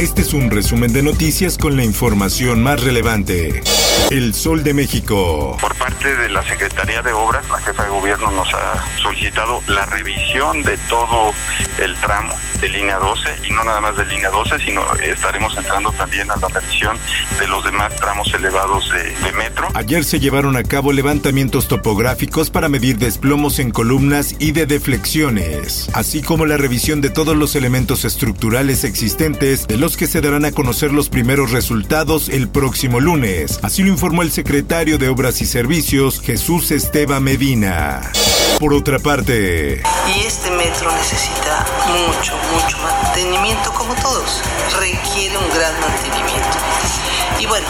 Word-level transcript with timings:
Este 0.00 0.22
es 0.22 0.32
un 0.32 0.50
resumen 0.50 0.94
de 0.94 1.02
noticias 1.02 1.58
con 1.58 1.76
la 1.76 1.84
información 1.84 2.62
más 2.62 2.82
relevante. 2.82 3.62
El 4.10 4.32
Sol 4.32 4.64
de 4.64 4.72
México. 4.72 5.58
Por 5.60 5.74
parte 5.76 6.16
de 6.16 6.30
la 6.30 6.42
Secretaría 6.42 7.02
de 7.02 7.12
Obras, 7.12 7.46
la 7.50 7.58
jefa 7.58 7.84
de 7.84 7.90
gobierno 7.90 8.30
nos 8.30 8.48
ha 8.54 8.82
solicitado 9.02 9.60
la 9.68 9.84
revisión 9.84 10.62
de 10.62 10.78
todo 10.88 11.34
el 11.78 11.94
tramo 11.96 12.32
de 12.60 12.68
línea 12.68 12.98
12 12.98 13.28
y 13.48 13.52
no 13.52 13.64
nada 13.64 13.80
más 13.80 13.96
de 13.96 14.04
línea 14.06 14.30
12, 14.30 14.58
sino 14.58 14.82
estaremos 14.96 15.56
entrando 15.56 15.92
también 15.92 16.30
a 16.30 16.36
la 16.36 16.48
revisión 16.48 16.96
de 17.38 17.46
los 17.48 17.64
demás 17.64 17.94
tramos 17.96 18.32
elevados 18.34 18.90
de, 18.90 19.02
de 19.02 19.32
metro. 19.32 19.68
Ayer 19.74 20.04
se 20.04 20.20
llevaron 20.20 20.56
a 20.56 20.64
cabo 20.64 20.92
levantamientos 20.92 21.68
topográficos 21.68 22.50
para 22.50 22.68
medir 22.68 22.98
desplomos 22.98 23.58
en 23.58 23.70
columnas 23.70 24.34
y 24.38 24.52
de 24.52 24.66
deflexiones, 24.66 25.88
así 25.94 26.22
como 26.22 26.44
la 26.46 26.56
revisión 26.56 27.00
de 27.00 27.10
todos 27.10 27.36
los 27.36 27.54
elementos 27.54 28.04
estructurales 28.04 28.84
existentes 28.84 29.66
de 29.66 29.76
los 29.90 29.96
que 29.96 30.06
se 30.06 30.20
darán 30.20 30.44
a 30.44 30.52
conocer 30.52 30.92
los 30.92 31.08
primeros 31.08 31.50
resultados 31.50 32.28
el 32.28 32.48
próximo 32.48 33.00
lunes. 33.00 33.58
Así 33.62 33.82
lo 33.82 33.88
informó 33.88 34.22
el 34.22 34.30
secretario 34.30 34.98
de 34.98 35.08
Obras 35.08 35.42
y 35.42 35.46
Servicios, 35.46 36.20
Jesús 36.20 36.70
Esteban 36.70 37.24
Medina. 37.24 38.00
Por 38.60 38.72
otra 38.72 39.00
parte, 39.00 39.82
Y 40.14 40.20
este 40.20 40.48
metro 40.52 40.92
necesita 40.92 41.66
mucho, 41.88 42.36
mucho 42.52 42.78
mantenimiento 42.78 43.72
como 43.72 43.92
todos. 43.96 44.42
Requiere 44.78 45.36
un 45.36 45.48
gran 45.48 45.72
mantenimiento. 45.80 45.99
Y 47.40 47.46
bueno, 47.46 47.66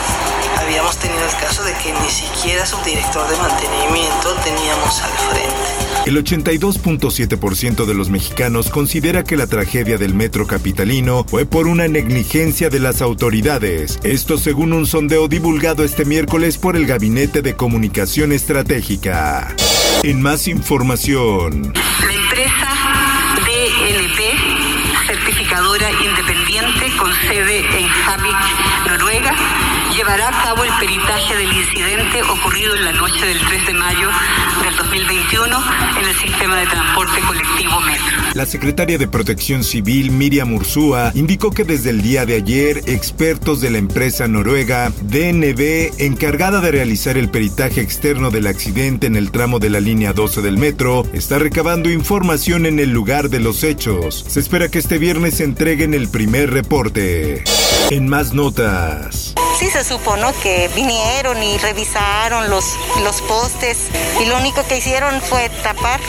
habíamos 0.59 0.97
tenido 0.97 1.25
el 1.25 1.41
caso 1.41 1.63
de 1.63 1.73
que 1.75 1.93
ni 1.93 2.11
siquiera 2.11 2.67
subdirector 2.67 3.31
de 3.31 3.37
mantenimiento 3.37 4.35
teníamos 4.43 5.01
al 5.01 5.11
frente. 5.13 6.07
el 6.07 6.17
82.7% 6.25 7.85
de 7.85 7.95
los 7.95 8.11
mexicanos 8.11 8.69
considera 8.69 9.23
que 9.23 9.37
la 9.37 9.47
tragedia 9.47 9.97
del 9.97 10.15
metro 10.15 10.49
capitalino 10.49 11.25
fue 11.25 11.47
por 11.47 11.69
una 11.69 11.87
negligencia 11.87 12.69
de 12.69 12.81
las 12.81 13.01
autoridades. 13.01 14.01
Esto 14.03 14.39
según 14.39 14.73
un 14.73 14.87
sondeo 14.87 15.29
divulgado 15.29 15.85
este 15.85 16.05
miércoles 16.05 16.59
por 16.59 16.75
el 16.75 16.87
Gabinete 16.87 17.41
de 17.41 17.55
Comunicación 17.55 18.33
Estratégica. 18.33 19.55
En 20.03 20.21
más 20.21 20.49
información. 20.49 21.73
Certificadora 25.31 25.89
independiente 25.93 26.97
con 26.97 27.13
sede 27.13 27.61
en 27.79 27.87
Javik, 27.87 28.37
Noruega, 28.87 29.33
llevará 30.01 30.29
a 30.29 30.45
cabo 30.45 30.65
el 30.65 30.71
peritaje 30.81 31.37
del 31.37 31.53
incidente 31.53 32.23
ocurrido 32.23 32.75
en 32.75 32.87
la 32.87 32.93
noche 32.93 33.27
del 33.27 33.39
3 33.39 33.67
de 33.67 33.75
mayo 33.75 34.09
del 34.65 34.75
2021 34.75 35.59
en 35.99 36.09
el 36.09 36.17
sistema 36.17 36.57
de 36.57 36.67
transporte 36.69 37.21
colectivo 37.21 37.81
Metro. 37.81 38.17
La 38.33 38.47
secretaria 38.47 38.97
de 38.97 39.07
Protección 39.09 39.63
Civil, 39.63 40.11
Miriam 40.11 40.55
Ursúa, 40.55 41.13
indicó 41.15 41.51
que 41.51 41.65
desde 41.65 41.91
el 41.91 42.01
día 42.01 42.25
de 42.25 42.37
ayer, 42.37 42.79
expertos 42.87 43.61
de 43.61 43.69
la 43.69 43.77
empresa 43.77 44.27
noruega 44.27 44.91
DNB, 45.03 45.93
encargada 45.99 46.63
de 46.63 46.71
realizar 46.71 47.19
el 47.19 47.29
peritaje 47.29 47.83
externo 47.83 48.31
del 48.31 48.47
accidente 48.47 49.07
en 49.07 49.17
el 49.17 49.31
tramo 49.31 49.59
de 49.59 49.69
la 49.69 49.81
línea 49.81 50.15
12 50.15 50.41
del 50.41 50.57
metro, 50.57 51.05
está 51.13 51.39
recabando 51.39 51.91
información 51.91 52.65
en 52.65 52.79
el 52.79 52.89
lugar 52.89 53.29
de 53.29 53.41
los 53.41 53.63
hechos. 53.65 54.25
Se 54.27 54.41
espera 54.41 54.71
que 54.71 54.79
este 54.79 54.97
viernes 54.97 55.41
entreguen 55.41 55.93
el 55.93 56.09
primer 56.09 56.51
reporte. 56.51 57.45
En 57.91 58.09
más 58.09 58.33
notas. 58.33 59.35
Sí 59.61 59.67
se 59.67 59.85
supo, 59.85 60.17
¿no? 60.17 60.33
Que 60.43 60.71
vinieron 60.75 61.43
y 61.43 61.59
revisaron 61.59 62.49
los, 62.49 62.65
los 63.05 63.21
postes 63.21 63.91
y 64.19 64.25
lo 64.25 64.39
único 64.39 64.67
que 64.67 64.79
hicieron 64.79 65.21
fue 65.21 65.51
tapar 65.63 66.01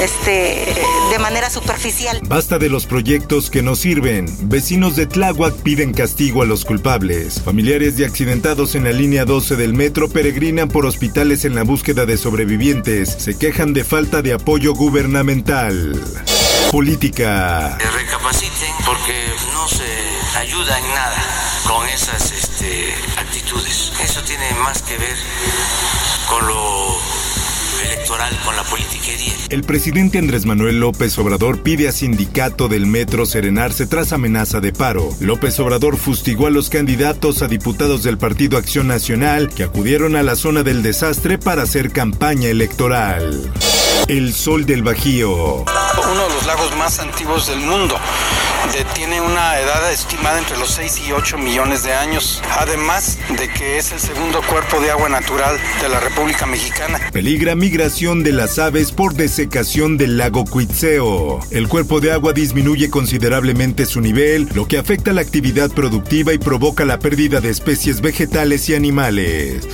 este, 0.00 0.74
de 1.12 1.18
manera 1.20 1.48
superficial. 1.48 2.20
Basta 2.24 2.58
de 2.58 2.68
los 2.68 2.84
proyectos 2.86 3.48
que 3.48 3.62
no 3.62 3.76
sirven. 3.76 4.26
Vecinos 4.48 4.96
de 4.96 5.06
Tláhuac 5.06 5.54
piden 5.62 5.94
castigo 5.94 6.42
a 6.42 6.46
los 6.46 6.64
culpables. 6.64 7.40
Familiares 7.40 7.96
de 7.96 8.06
accidentados 8.06 8.74
en 8.74 8.82
la 8.82 8.90
línea 8.90 9.24
12 9.24 9.54
del 9.54 9.72
metro 9.72 10.08
peregrinan 10.08 10.66
por 10.66 10.84
hospitales 10.84 11.44
en 11.44 11.54
la 11.54 11.62
búsqueda 11.62 12.06
de 12.06 12.16
sobrevivientes. 12.16 13.14
Se 13.20 13.38
quejan 13.38 13.72
de 13.72 13.84
falta 13.84 14.20
de 14.20 14.32
apoyo 14.32 14.74
gubernamental. 14.74 16.02
Política. 16.72 17.78
recapaciten 17.78 18.74
porque 18.84 19.28
no 19.52 19.68
se 19.68 20.38
ayuda 20.38 20.76
en 20.76 20.88
nada 20.88 21.36
con 21.66 21.88
esas 21.88 22.25
actitudes. 23.16 23.92
Eso 24.02 24.22
tiene 24.22 24.44
más 24.64 24.82
que 24.82 24.96
ver 24.98 25.16
con 26.28 26.46
lo 26.46 26.96
electoral, 27.84 28.36
con 28.44 28.56
la 28.56 28.62
politiquería. 28.64 29.34
El 29.48 29.62
presidente 29.62 30.18
Andrés 30.18 30.46
Manuel 30.46 30.80
López 30.80 31.16
Obrador 31.18 31.62
pide 31.62 31.88
a 31.88 31.92
sindicato 31.92 32.68
del 32.68 32.86
metro 32.86 33.26
serenarse 33.26 33.86
tras 33.86 34.12
amenaza 34.12 34.60
de 34.60 34.72
paro. 34.72 35.08
López 35.20 35.58
Obrador 35.60 35.96
fustigó 35.96 36.46
a 36.46 36.50
los 36.50 36.68
candidatos 36.68 37.42
a 37.42 37.48
diputados 37.48 38.02
del 38.02 38.18
Partido 38.18 38.58
Acción 38.58 38.88
Nacional 38.88 39.48
que 39.48 39.64
acudieron 39.64 40.16
a 40.16 40.22
la 40.22 40.36
zona 40.36 40.62
del 40.62 40.82
desastre 40.82 41.38
para 41.38 41.62
hacer 41.62 41.90
campaña 41.92 42.48
electoral. 42.48 43.50
El 44.08 44.32
Sol 44.34 44.66
del 44.66 44.82
Bajío. 44.84 45.64
uno 45.64 46.28
de 46.28 46.34
los 46.34 46.46
lagos 46.46 46.76
más 46.76 47.00
antiguos 47.00 47.48
del 47.48 47.58
mundo. 47.58 47.96
De- 48.72 48.84
tiene 48.94 49.20
una 49.20 49.58
edad 49.58 49.92
estimada 49.92 50.38
entre 50.38 50.56
los 50.58 50.70
6 50.70 51.00
y 51.08 51.12
8 51.12 51.36
millones 51.38 51.82
de 51.82 51.92
años, 51.92 52.40
además 52.58 53.18
de 53.38 53.48
que 53.48 53.78
es 53.78 53.90
el 53.92 53.98
segundo 54.00 54.40
cuerpo 54.42 54.80
de 54.80 54.90
agua 54.92 55.08
natural 55.08 55.58
de 55.82 55.88
la 55.88 55.98
República 56.00 56.46
Mexicana. 56.46 57.00
Peligra 57.12 57.54
migración 57.56 58.22
de 58.22 58.32
las 58.32 58.58
aves 58.58 58.92
por 58.92 59.14
desecación 59.14 59.96
del 59.98 60.16
lago 60.16 60.44
Cuitzeo. 60.44 61.40
El 61.50 61.68
cuerpo 61.68 62.00
de 62.00 62.12
agua 62.12 62.32
disminuye 62.32 62.88
considerablemente 62.90 63.86
su 63.86 64.00
nivel, 64.00 64.48
lo 64.54 64.66
que 64.68 64.78
afecta 64.78 65.12
la 65.12 65.20
actividad 65.22 65.70
productiva 65.70 66.32
y 66.32 66.38
provoca 66.38 66.84
la 66.84 66.98
pérdida 67.00 67.40
de 67.40 67.50
especies 67.50 68.00
vegetales 68.00 68.68
y 68.68 68.74
animales. 68.74 69.66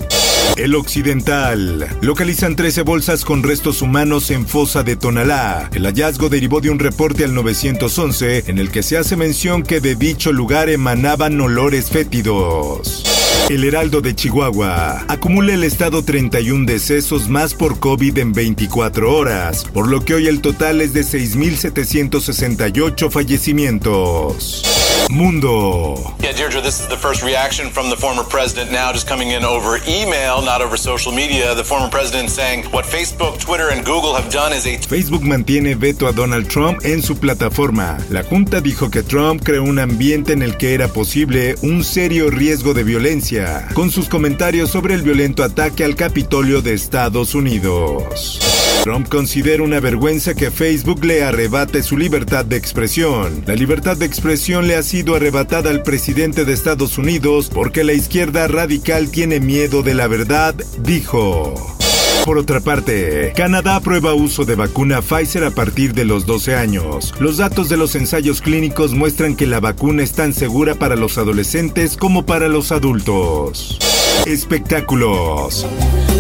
El 0.57 0.75
Occidental. 0.75 1.89
Localizan 2.01 2.57
13 2.57 2.83
bolsas 2.83 3.25
con 3.25 3.43
restos 3.43 3.83
humanos 3.83 4.31
en 4.31 4.47
fosa 4.47 4.83
de 4.83 4.97
Tonalá. 4.97 5.71
El 5.73 5.85
hallazgo 5.85 6.29
derivó 6.29 6.61
de 6.61 6.71
un 6.71 6.79
reporte 6.79 7.25
al 7.25 7.35
911 7.35 8.45
en 8.47 8.59
el 8.59 8.71
que 8.71 8.83
se 8.83 8.99
hace 8.99 9.17
mención 9.17 9.63
que 9.63 9.81
de 9.81 9.97
dicho 9.97 10.33
lugar 10.33 10.69
emanaban 10.69 11.41
olores 11.41 11.91
fétidos. 11.91 13.22
El 13.53 13.65
Heraldo 13.65 14.01
de 14.01 14.17
Chihuahua 14.17 15.05
acumula 15.09 15.53
el 15.53 15.63
estado 15.63 16.03
31 16.03 16.65
decesos 16.65 17.29
más 17.29 17.53
por 17.53 17.81
COVID 17.81 18.17
en 18.17 18.33
24 18.33 19.15
horas, 19.15 19.67
por 19.75 19.89
lo 19.89 20.03
que 20.03 20.15
hoy 20.15 20.27
el 20.27 20.41
total 20.41 20.81
es 20.81 20.95
de 20.95 21.03
6.768 21.03 23.11
fallecimientos. 23.11 24.63
Mundo. 25.11 26.15
Yeah, 26.21 26.33
Deirdre, 26.33 26.63
this 26.63 26.81
is 26.81 26.89
the 26.89 26.97
first 26.97 27.23
reaction 27.23 27.71
from 27.71 27.91
the 27.91 27.97
former 27.97 28.25
president 28.25 28.73
now 28.73 28.93
just 28.93 29.09
coming 29.09 29.31
in 29.31 29.45
over 29.45 29.79
email, 29.87 30.43
not 30.43 30.63
over 30.63 30.79
social 30.79 31.13
media. 31.13 31.55
The 31.55 31.65
former 31.65 31.91
president 31.91 32.31
saying 32.31 32.65
what 32.73 32.87
Facebook, 32.87 33.39
Twitter, 33.39 33.71
and 33.71 33.85
Google 33.85 34.15
have 34.15 34.31
done 34.31 34.55
is 34.55 34.67
a 34.67 34.79
Facebook 34.79 35.23
mantiene 35.23 35.75
veto 35.75 36.07
a 36.07 36.13
Donald 36.13 36.49
Trump 36.49 36.81
en 36.85 37.03
su 37.03 37.17
plataforma. 37.17 37.99
La 38.11 38.23
Junta 38.23 38.61
dijo 38.61 38.91
que 38.91 39.03
Trump 39.03 39.43
creó 39.45 39.65
un 39.65 39.79
ambiente 39.79 40.33
en 40.33 40.43
el 40.43 40.57
que 40.57 40.75
era 40.75 40.89
posible 40.89 41.57
un 41.63 41.85
serio 41.85 42.31
riesgo 42.31 42.73
de 42.73 42.85
violencia, 42.85 43.42
con 43.75 43.91
sus 43.91 44.09
comentarios 44.09 44.71
sobre 44.71 44.95
el 44.95 45.03
violento 45.03 45.43
ataque 45.43 45.85
al 45.85 45.97
Capitolio 45.97 46.63
de 46.63 46.75
Estados 46.75 47.35
Unidos. 47.35 48.39
Trump 48.83 49.09
considera 49.09 49.63
una 49.63 49.79
vergüenza 49.79 50.35
que 50.35 50.51
Facebook 50.51 51.05
le 51.05 51.23
arrebate 51.23 51.83
su 51.83 51.97
libertad 51.97 52.45
de 52.45 52.57
expresión. 52.57 53.43
La 53.47 53.55
libertad 53.55 53.97
de 53.97 54.07
expresión 54.07 54.67
le 54.67 54.77
ha 54.77 54.83
sido 54.83 55.15
arrebatada 55.15 55.71
al 55.71 55.83
presidente 55.83 56.45
de 56.45 56.53
Estados 56.53 56.99
Unidos 56.99 57.49
porque 57.53 57.85
la 57.85 57.93
izquierda 57.93 58.49
radical 58.49 59.11
tiene 59.11 59.39
miedo 59.39 59.83
de 59.83 59.95
la 59.95 60.09
verdad, 60.09 60.55
dijo. 60.81 61.82
Por 62.25 62.39
otra 62.39 62.61
parte, 62.61 63.33
Canadá 63.35 63.77
aprueba 63.77 64.15
uso 64.15 64.45
de 64.45 64.55
vacuna 64.55 65.03
Pfizer 65.03 65.43
a 65.43 65.51
partir 65.51 65.93
de 65.93 66.05
los 66.05 66.25
12 66.25 66.55
años. 66.55 67.13
Los 67.19 67.39
datos 67.39 67.69
de 67.69 67.77
los 67.77 67.97
ensayos 67.97 68.41
clínicos 68.41 68.95
muestran 68.95 69.35
que 69.35 69.47
la 69.47 69.59
vacuna 69.59 70.05
es 70.05 70.13
tan 70.13 70.33
segura 70.33 70.77
para 70.77 70.95
los 70.95 71.19
adolescentes 71.19 71.97
como 71.97 72.25
para 72.25 72.47
los 72.47 72.71
adultos. 72.71 73.79
Espectáculos. 74.25 75.67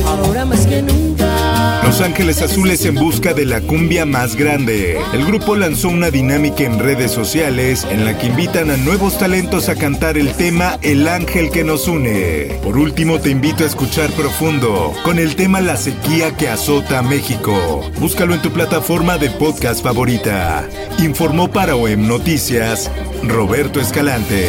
Ahora 0.05 0.45
más 0.45 0.67
que 0.67 0.83
nunca 0.83 1.02
Los 1.93 2.01
Ángeles 2.01 2.41
Azules 2.41 2.87
en 2.87 2.95
busca 2.95 3.35
de 3.35 3.45
la 3.45 3.61
cumbia 3.61 4.07
más 4.07 4.35
grande. 4.35 4.99
El 5.13 5.27
grupo 5.27 5.57
lanzó 5.57 5.91
una 5.91 6.11
dinámica 6.11 6.65
en 6.65 6.79
redes 6.79 7.11
sociales 7.11 7.87
en 7.91 8.07
la 8.07 8.17
que 8.17 8.29
invitan 8.29 8.71
a 8.71 8.79
nuevos 8.79 9.19
talentos 9.19 9.69
a 9.69 9.77
cantar 9.77 10.17
el 10.17 10.33
tema 10.33 10.79
El 10.81 11.07
ángel 11.07 11.51
que 11.51 11.65
nos 11.65 11.89
une. 11.89 12.59
Por 12.63 12.79
último, 12.79 13.21
te 13.21 13.29
invito 13.29 13.63
a 13.63 13.67
escuchar 13.67 14.11
profundo 14.13 14.95
con 15.05 15.19
el 15.19 15.37
tema 15.37 15.61
La 15.61 15.77
sequía 15.77 16.35
que 16.35 16.49
azota 16.49 17.01
a 17.01 17.03
México. 17.03 17.83
Búscalo 18.01 18.33
en 18.33 18.41
tu 18.41 18.51
plataforma 18.53 19.19
de 19.19 19.29
podcast 19.29 19.83
favorita. 19.83 20.67
Informó 20.99 21.51
para 21.51 21.77
OEM 21.77 22.09
Noticias 22.09 22.91
Roberto 23.23 23.83
Escalante. 23.83 24.49